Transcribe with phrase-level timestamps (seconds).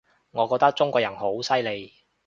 [0.31, 1.93] 我覺得中國人好犀利